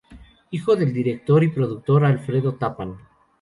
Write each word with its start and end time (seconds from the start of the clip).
Hijo 0.49 0.75
del 0.75 0.93
director 0.93 1.43
y 1.43 1.49
productor 1.49 2.05
Alfredo 2.05 2.55
Tappan. 2.55 2.97